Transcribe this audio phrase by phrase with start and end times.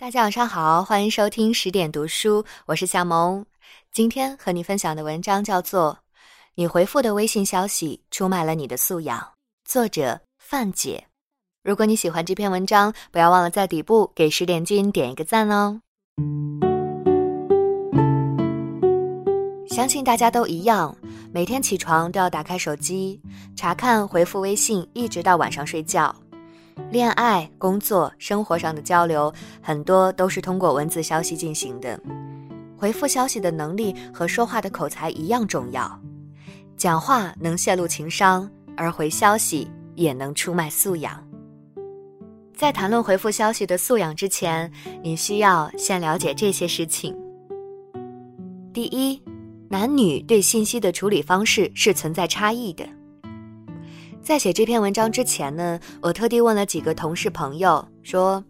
[0.00, 3.44] 大家晚上好，欢迎收听十点读书，我是夏萌。
[3.90, 5.98] 今天和你分享的文章叫做
[6.54, 9.18] 《你回复的微信消息出卖了你的素养》，
[9.64, 11.04] 作者范姐。
[11.64, 15.80] 如果你喜欢这篇文章，不要忘了在底部给十点君点一个赞哦。
[19.68, 20.96] 相信大家都一样，
[21.32, 23.20] 每天起床都要打开手机
[23.56, 26.14] 查看回复微信，一直到晚上睡觉。
[26.90, 32.00] 恋爱、工作、生活上的交流，很多都是通过文字消息进行的。
[32.76, 36.00] 回复消息的能力和说话的口才一样重要。
[36.76, 41.22] 讲话能泄露情商，而回消息也能出卖素养。
[42.56, 44.70] 在谈论回复消息的素养之前，
[45.02, 47.16] 你需要先了解这些事情。
[48.72, 49.20] 第一，
[49.68, 52.88] 男女对信息的处理方式是存在差异的。
[54.22, 58.44] 在写这篇文章之前呢，我特地问了几个同事朋友，说：“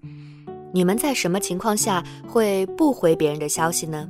[0.74, 4.08] 你们在什么情况下会不回别人的消息呢？”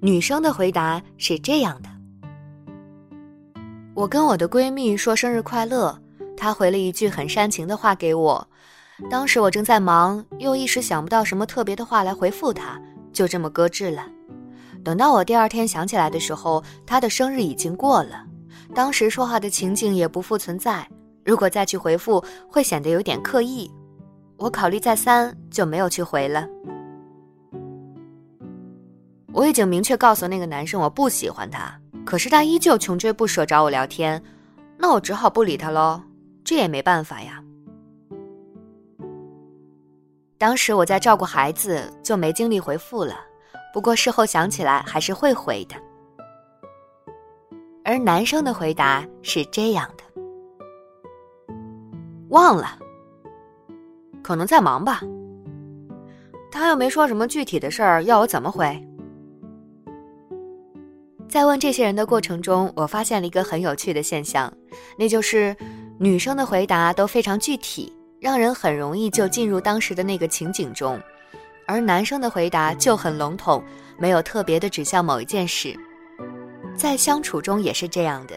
[0.00, 1.88] 女生的回答是这样的
[3.94, 5.98] ：“我跟我的闺蜜说生日快乐，
[6.34, 8.48] 她回了一句很煽情的话给我，
[9.10, 12.80] 当时我正在忙，又一时想不到什么特别的话来回复她，
[13.12, 14.06] 就这么搁置了。
[14.82, 18.24] 等到我第二天想起来的时候，她的生日已经过了。”
[18.78, 20.88] 当时说话的情景也不复存在，
[21.24, 23.68] 如果再去回复，会显得有点刻意。
[24.36, 26.46] 我考虑再三，就没有去回了。
[29.32, 34.22] 我已经明确告诉那个男生我不喜欢他，可是他依旧穷追不舍找我聊天，
[34.76, 36.00] 那我只好不理他喽。
[36.44, 37.42] 这也没办法呀。
[40.38, 43.16] 当时我在照顾孩子，就没精力回复了。
[43.74, 45.74] 不过事后想起来，还是会回的。
[47.88, 50.04] 而男生的回答是这样的
[52.28, 52.78] ：“忘了，
[54.22, 55.00] 可能在忙吧。”
[56.52, 58.78] 他又没说什么具体的事儿，要我怎么回？
[61.30, 64.52] 在问这些人的过程中，我发现了一个很有趣的现象，
[64.98, 65.56] 那就是
[65.98, 67.90] 女生的回答都非常具体，
[68.20, 71.00] 让人很容易就进入当时的那个情景中，
[71.66, 73.64] 而男生的回答就很笼统，
[73.96, 75.74] 没有特别的指向某一件事。
[76.78, 78.36] 在相处中也是这样的，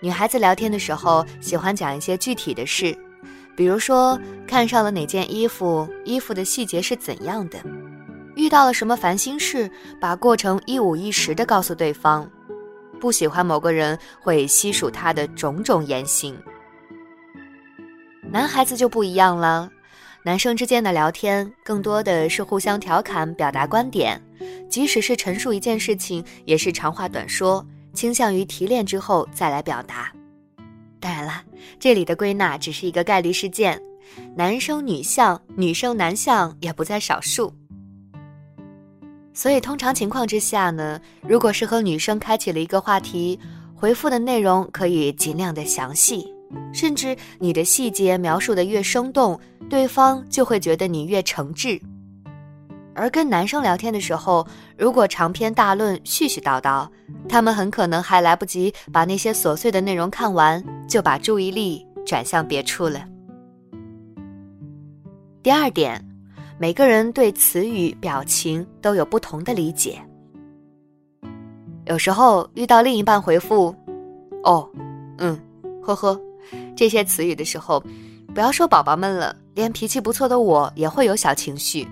[0.00, 2.94] 女孩子聊天的时候喜欢讲一些具体的事，
[3.56, 7.58] 比如说看上了哪件衣服，衣服的细节是怎样的，
[8.36, 12.30] 遇到了什么烦心事，把过程一五一十的告诉对方。
[13.00, 16.36] 不喜欢某个人会细数他的种种言行。
[18.30, 19.70] 男孩子就不一样了，
[20.22, 24.20] 男生之间的聊天更多的是互相调侃，表达观点。
[24.68, 30.12] 即使是陈述一件事情，也是长话短说，倾向于提炼之后再来表达。
[31.00, 31.42] 当然了，
[31.78, 33.80] 这里的归纳只是一个概率事件，
[34.34, 37.52] 男生女相、女生男相也不在少数。
[39.32, 43.38] 所以通常情况之下呢，如果是和女生开启了一个话题，
[43.74, 46.24] 回复的内容可以尽量的详细，
[46.72, 49.38] 甚至你的细节描述的越生动，
[49.68, 51.80] 对方就会觉得你越诚挚。
[52.94, 54.46] 而跟男生聊天的时候，
[54.78, 56.88] 如果长篇大论、絮絮叨叨，
[57.28, 63.04] 他们很可能还来不及把那些琐碎的内容看完，就把注意力转向别处了。
[65.42, 66.02] 第二点，
[66.58, 70.00] 每个人对词语、表情都有不同的理解。
[71.86, 73.74] 有时候遇到另一半回复
[74.44, 74.66] “哦，
[75.18, 75.38] 嗯，
[75.82, 76.18] 呵呵”
[76.74, 77.82] 这些词语的时候，
[78.32, 81.86] 不要说宝宝们了，连脾气不错的我也会有小情绪。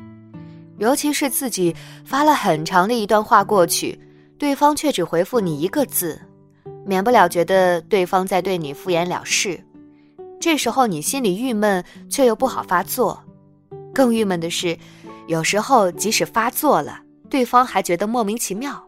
[0.82, 1.72] 尤其是自己
[2.04, 3.96] 发了很长的一段话过去，
[4.36, 6.20] 对方却只回复你一个字，
[6.84, 9.60] 免不了觉得对方在对你敷衍了事。
[10.40, 13.22] 这时候你心里郁闷，却又不好发作。
[13.94, 14.76] 更郁闷的是，
[15.28, 16.98] 有时候即使发作了，
[17.30, 18.84] 对方还觉得莫名其妙。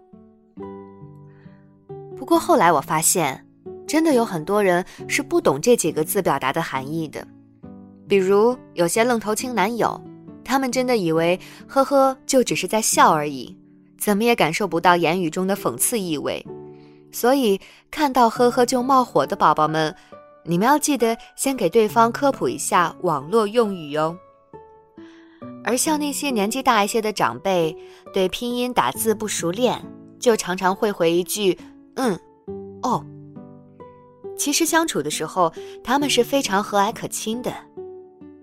[2.17, 3.47] 不过后来我发现，
[3.87, 7.25] 真的有很多人是不懂这几个字表达的含义的，
[8.09, 10.01] 比如有些愣头青男友。
[10.45, 13.57] 他们真的以为“呵呵”就只是在笑而已，
[13.99, 16.45] 怎么也感受不到言语中的讽刺意味。
[17.11, 17.61] 所以
[17.91, 19.95] 看到“呵呵”就冒火的宝宝们，
[20.45, 24.17] 你们要记得先给对方科普一下网络用语哟。
[25.65, 27.75] 而像那些年纪大一些的长辈，
[28.13, 29.83] 对拼音打字不熟练，
[30.21, 31.59] 就常常会回一句
[31.97, 32.19] “嗯，
[32.83, 33.05] 哦”。
[34.37, 35.53] 其实相处的时候，
[35.83, 37.55] 他们是非常和蔼可亲的。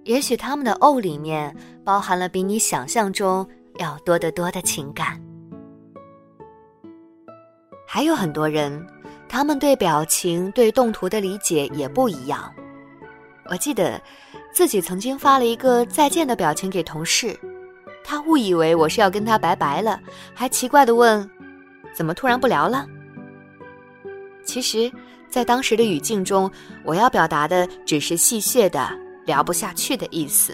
[0.04, 5.22] 也许他们的“哦”里面包含了比你想象中要多得多的情感。
[7.88, 8.86] 还有很多人，
[9.30, 12.52] 他们对表情、对动图的理解也不一样。
[13.50, 14.02] 我记得
[14.54, 17.38] 自己曾经发了一个再见的表情给同事，
[18.04, 20.00] 他误以为我是要跟他拜拜了，
[20.34, 21.30] 还奇怪的问
[21.94, 22.88] ：“怎么突然不聊了？”
[24.46, 24.92] 其实，
[25.30, 26.50] 在当时的语境中，
[26.84, 28.90] 我要表达的只是戏谑的
[29.32, 30.54] 聊不下去的意思。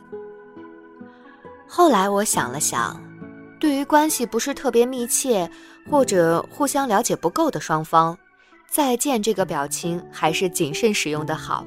[1.68, 3.02] 后来我想了想，
[3.60, 5.50] 对于关系不是特别密切
[5.90, 8.16] 或者互相了解不够的双方，
[8.70, 11.66] 再见这个表情还是谨慎使用的好。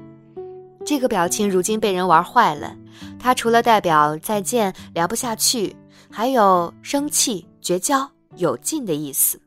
[0.86, 2.76] 这个表情如今被人玩坏了，
[3.18, 5.74] 它除了代表再见聊不下去，
[6.08, 9.40] 还有生气、绝交、有劲的意思。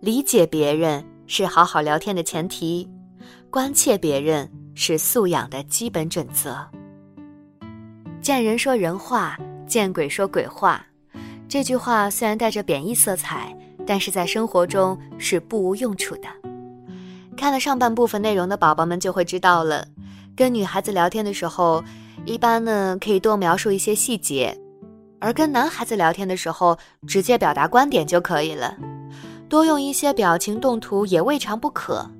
[0.00, 2.88] 理解别人是好好聊天的前提，
[3.50, 6.56] 关切别人是素养的基本准则。
[8.20, 9.36] 见人说人话，
[9.66, 10.84] 见鬼说鬼话。
[11.48, 13.56] 这句话虽然带着贬义色彩，
[13.86, 16.28] 但是在生活中是不无用处的。
[17.36, 19.86] 看了上半部分内容的宝宝们就会知道了，
[20.36, 21.82] 跟女孩子聊天的时候，
[22.24, 24.56] 一般呢可以多描述一些细节，
[25.20, 26.76] 而跟男孩子聊天的时候，
[27.06, 28.76] 直接表达观点就可以了，
[29.48, 32.10] 多用一些表情动图也未尝不可。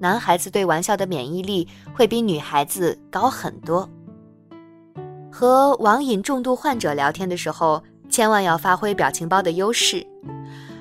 [0.00, 3.88] 男孩子对玩笑的免疫力会比女孩子高很多。
[5.30, 10.04] 和网瘾重度患者聊天的时候，千万要发挥表情包的优势，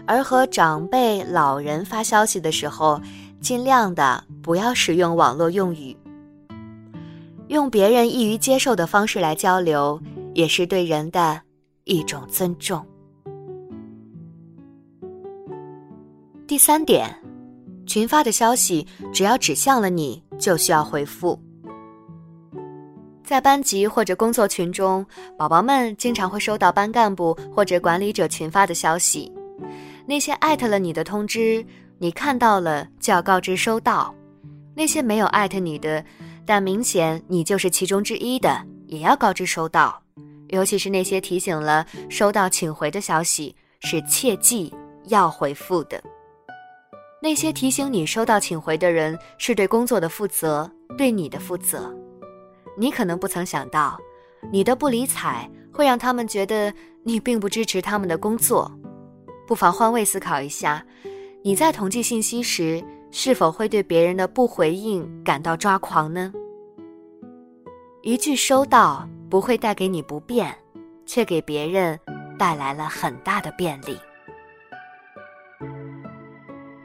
[0.08, 3.00] 而和长辈老人发消息的时候。
[3.42, 5.96] 尽量的不要使用网络用语，
[7.48, 9.98] 用别人易于接受的方式来交流，
[10.34, 11.42] 也是对人的
[11.86, 12.86] 一种尊重。
[16.46, 17.18] 第三点，
[17.90, 21.38] 群发的消息只要指向了你，就需要回复。
[23.24, 25.04] 在班级或者工作群中，
[25.36, 29.32] 宝宝们经常会收到班干部或者管理者群发的消息，
[30.06, 31.66] 那些艾特了你的通知。
[31.98, 34.14] 你看到了就要告知收到，
[34.76, 36.06] 那些没有艾特你的，
[36.46, 40.00] 但明显你就是其中之一的，也要告知收到。
[40.50, 44.72] 尤其是那些提醒了收到请回的消息，是切记
[45.08, 46.02] 要回复的。
[47.22, 51.94] 那些提醒你收到请回的人，是对工作的负责，对你的负责。
[52.78, 54.00] 你可能不曾想到，
[54.52, 56.74] 你的不理睬会让他们觉得
[57.04, 58.72] 你并不支持他们的工作。
[59.46, 60.86] 不妨换位思考一下。
[61.42, 66.34] 你在统计信息时，是否会对别人的不回应感到抓狂呢？
[68.02, 70.54] 一句“收到”不会带给你不便，
[71.06, 71.98] 却给别人
[72.38, 73.98] 带来了很大的便利。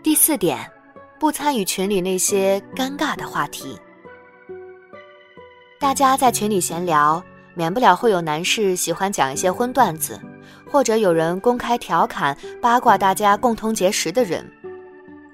[0.05, 0.71] 第四点，
[1.19, 3.75] 不参与群里那些尴尬的话题。
[5.81, 7.25] 大家在群里闲聊，
[7.55, 10.21] 免不了会有男士喜欢讲一些荤段子。
[10.71, 14.47] 或者有人公开调侃、八卦大家共同结识的人，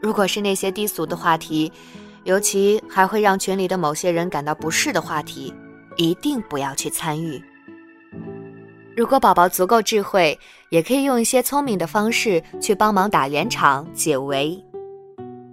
[0.00, 1.72] 如果是那些低俗的话题，
[2.22, 5.52] 尤其还会让群里的某些人感到不适的话题，
[5.96, 7.42] 一定不要去参与。
[8.96, 10.38] 如果宝宝足够智慧，
[10.70, 14.58] 也可以用一些聪明的方式去帮忙打圆场、解围。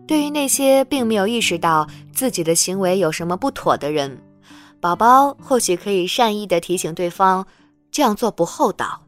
[0.08, 4.18] 对于那些并没有意识到自己的行为有什么不妥的人，
[4.80, 7.46] 宝宝或许可以善意的提醒对方，
[7.92, 9.04] 这样做不厚道。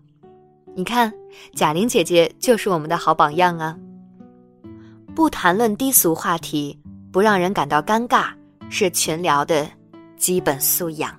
[0.75, 1.13] 你看，
[1.53, 3.77] 贾玲姐姐就是我们的好榜样啊！
[5.15, 6.77] 不谈论低俗话题，
[7.11, 8.29] 不让人感到尴尬，
[8.69, 9.67] 是群聊的
[10.17, 11.13] 基本素养。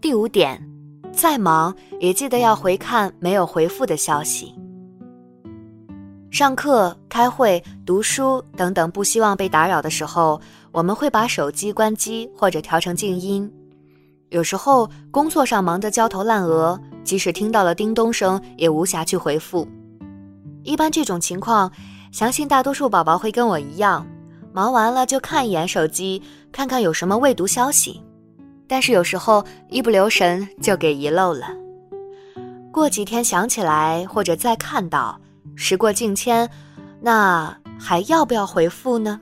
[0.00, 0.62] 第五点，
[1.18, 4.54] 再忙也记得要回看没有回复的消息。
[6.30, 10.40] 上课、开会、读书等等不希望被打扰的时候，
[10.70, 13.52] 我们会把手机关机或者调成静音。
[14.28, 16.80] 有时候工作上忙得焦头烂额。
[17.02, 19.66] 即使听到了叮咚声，也无暇去回复。
[20.62, 21.72] 一般这种情况，
[22.12, 24.06] 相信大多数宝宝会跟我一样，
[24.52, 28.00] 忙完了就看一眼手机，看看有什么未读消息。
[28.68, 31.48] 但是有时候一不留神就给遗漏了。
[32.70, 35.18] 过几天想起来，或者再看到，
[35.56, 36.48] 时过境迁，
[37.00, 39.20] 那还要不要回复呢？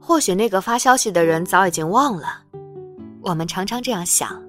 [0.00, 2.42] 或许那个发消息的人早已经忘了。
[3.20, 4.42] 我们常常这样想。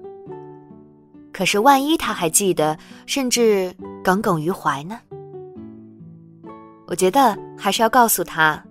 [1.32, 3.72] 可是，万一他还记得，甚至
[4.02, 4.98] 耿耿于怀呢？
[6.86, 8.62] 我觉得还是要告诉他，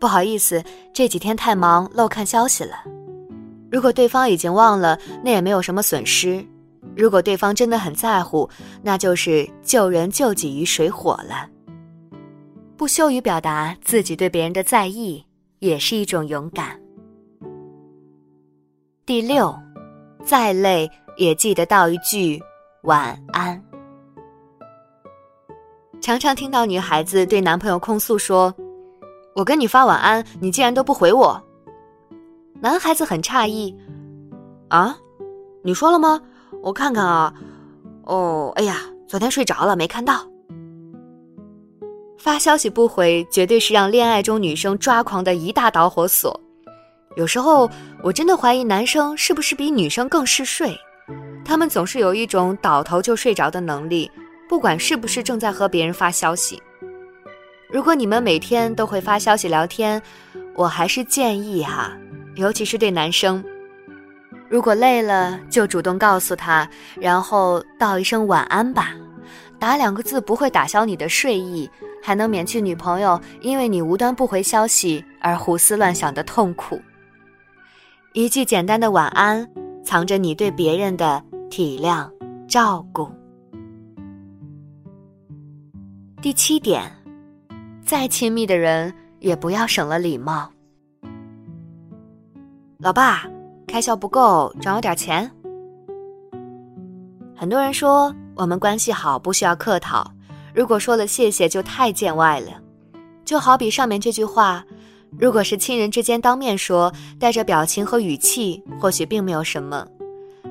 [0.00, 2.72] 不好意思，这几天太忙，漏看消息了。
[3.70, 6.44] 如果对方已经忘了，那也没有什么损失；
[6.96, 8.48] 如果对方真的很在乎，
[8.82, 11.48] 那就是救人救己于水火了。
[12.76, 15.24] 不羞于表达自己对别人的在意，
[15.58, 16.80] 也是一种勇敢。
[19.04, 19.54] 第六，
[20.24, 20.90] 再累。
[21.16, 22.40] 也记得道一句
[22.84, 23.62] 晚安。
[26.00, 28.54] 常常听到女孩子对男朋友控诉说
[29.34, 31.40] ：“我跟你发晚安，你竟然都不回我。”
[32.60, 33.74] 男孩子很诧异
[34.68, 34.96] ：“啊，
[35.62, 36.20] 你说了吗？
[36.62, 37.32] 我看看啊。
[38.04, 40.26] 哦，哎呀，昨天睡着了，没看到。
[42.18, 46.38] 发消息不回，绝对是让恋爱中女生抓狂的一大导火索。
[47.16, 47.68] 有时候
[48.02, 50.76] 我真的怀疑男生是不是比女生更嗜睡，
[51.44, 54.10] 他们总是有一种倒头就睡着的能力，
[54.48, 56.62] 不管是不是正在和别人发消息。
[57.72, 60.02] 如果你们每天都会发消息聊天，
[60.54, 61.96] 我还是建议哈，
[62.34, 63.42] 尤其是对男生，
[64.48, 66.68] 如果累了就主动告诉他，
[67.00, 68.92] 然后道一声晚安吧，
[69.58, 71.70] 打两个字不会打消你的睡意。
[72.02, 76.80] 还能免去女朋友因为你无端不回消息而胡思乱想的痛苦。
[78.14, 79.46] 一句简单的晚安，
[79.84, 82.10] 藏着你对别人的体谅
[82.48, 83.06] 照顾。
[86.22, 86.90] 第七点，
[87.90, 90.48] 再亲密的人也不要省了礼貌。
[92.78, 93.28] 老爸，
[93.66, 95.28] 开销不够，转我点钱。
[97.36, 100.08] 很多人说我们关系好，不需要客套。
[100.54, 102.52] 如果说了谢谢就太见外了，
[103.24, 104.64] 就好比上面这句话，
[105.18, 109.84] 如果是亲人之间当面说，带着表情和语气，或许并没有什么；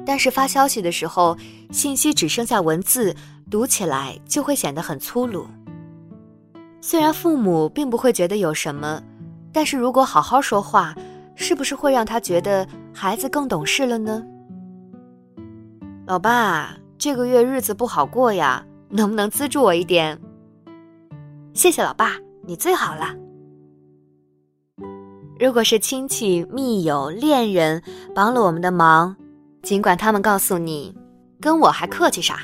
[0.05, 1.38] 但是发消息的时候，
[1.72, 3.15] 信息只剩下文字，
[3.50, 5.48] 读起来就会显得很粗鲁。
[6.81, 9.01] 虽然父母并不会觉得有什么，
[9.51, 10.95] 但是如果好好说话，
[11.36, 14.25] 是不是会让他觉得孩子更懂事了呢？
[16.05, 18.65] 老爸，这个月日子不好过呀。
[18.91, 20.19] 能不能资助我一点？
[21.53, 23.13] 谢谢老爸，你最好了。
[25.39, 27.79] 如果是亲戚、密友、恋人
[28.15, 29.15] 帮了我们的忙，
[29.62, 30.91] 尽管他们告诉你，
[31.39, 32.39] 跟我还客气啥？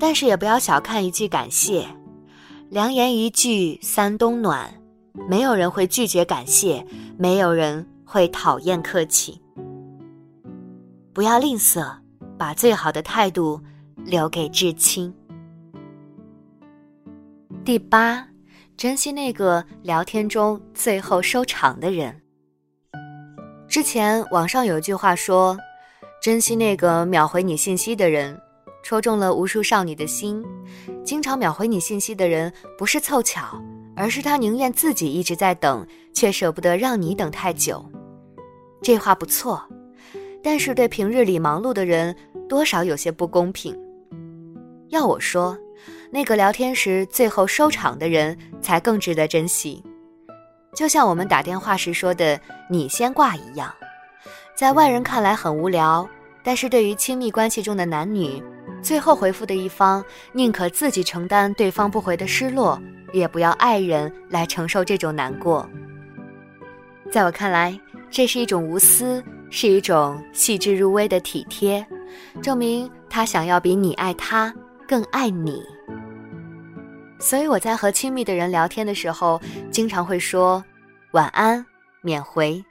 [0.00, 1.86] 但是也不要小看一句感谢，
[2.70, 4.72] 良言一句三冬暖，
[5.28, 6.84] 没有人会拒绝感谢，
[7.18, 9.40] 没有人会讨厌客气。
[11.12, 11.96] 不要吝啬，
[12.38, 13.60] 把最好的态度。
[14.04, 15.14] 留给至亲。
[17.64, 18.28] 第八，
[18.76, 22.20] 珍惜那个聊天中最后收场的人。
[23.66, 25.56] 之前网上有句话说
[26.22, 28.38] ：“珍惜那个秒回你信息的人”，
[28.84, 30.44] 戳中了无数少女的心。
[31.02, 33.60] 经常秒回你信息的人，不是凑巧，
[33.96, 37.84] 而是他宁愿自己一直在等，却舍不得让你等太久。
[38.82, 39.66] 这话不错，
[40.42, 42.14] 但是对平日里忙碌的人，
[42.46, 43.74] 多少有些不公平。
[44.90, 45.58] 要我说，
[46.10, 49.82] 那个聊天时最后收场的人才更值得珍惜。
[50.74, 52.38] 就像我们打电话时说的
[52.68, 53.72] “你先挂”一样，
[54.54, 56.06] 在外人看来很无聊，
[56.42, 58.42] 但是对于亲密关系中的男女，
[58.84, 62.78] 最后回复的一方宁可自己承担对方不回的失落，
[63.14, 65.66] 也不要爱人来承受这种难过。
[67.10, 67.76] 在我看来，
[68.10, 71.84] 这是一种无私，是一种细致入微的体贴，
[72.42, 74.54] 证明他想要比你爱他。
[74.86, 75.62] 更爱你，
[77.18, 80.62] 所以我在和亲密的人聊天的时候，经常会说
[81.12, 81.64] 晚安，
[82.02, 82.62] 免回，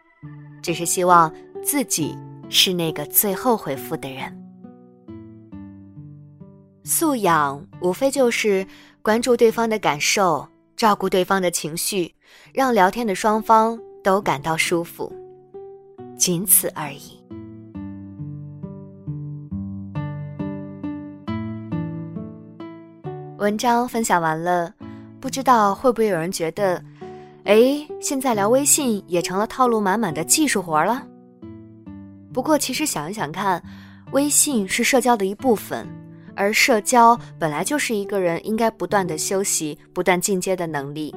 [0.62, 2.16] 只是希望自己
[2.52, 4.43] 是那个最后回复的人。
[6.84, 8.66] 素养无非就是
[9.02, 12.14] 关注对方的感受，照顾对方的情绪，
[12.54, 15.12] 让聊天的双方都感到舒服，
[16.18, 17.20] 仅此而已。
[23.38, 24.74] 文章分享完了，
[25.22, 26.84] 不知道会不会有人觉得，
[27.46, 31.06] 哎，现在聊微信也成了套路满满的技术活了。
[32.34, 33.64] 不过其实想一想看，
[34.12, 35.88] 微信是社交的一部分，
[36.36, 41.14] 而社交本来就是一个人应该不断的修习、不断进阶的能力。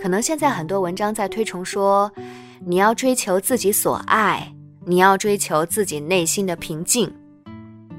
[0.00, 2.10] 可能现在很多文章在推崇说，
[2.64, 4.52] 你要追求自己所爱，
[4.84, 7.12] 你要追求自己内心的平静。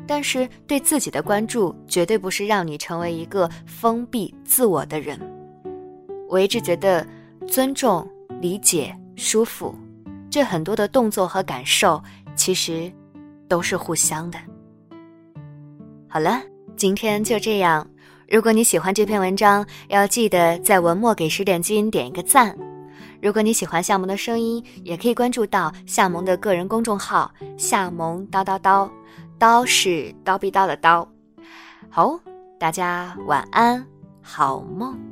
[0.07, 5.19] 但是对自己的关注绝对不是让你成为一个封闭自我的人。
[6.27, 7.05] 我一直觉得，
[7.48, 8.07] 尊重、
[8.41, 9.75] 理解、舒服，
[10.29, 12.01] 这很多的动作和感受，
[12.36, 12.91] 其实
[13.48, 14.39] 都是互相的。
[16.11, 16.41] 好了，
[16.75, 17.87] 今天就这样。
[18.27, 22.57] 如果你喜欢这篇文章，要记得在文末给十点君点一个赞。
[23.21, 28.89] 如果你喜欢夏萌的声音，也可以关注到夏萌的个人公众号“夏萌叨叨叨”。
[29.39, 31.07] 叨是叨逼叨的叨，
[31.89, 32.19] 好，
[32.59, 33.85] 大家晚安，
[34.21, 35.08] 好梦。